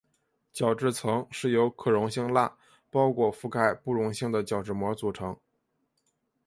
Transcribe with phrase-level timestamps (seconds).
[0.51, 2.57] 角质层是由可溶性蜡
[2.89, 5.37] 包裹覆盖不溶性的角质膜组成。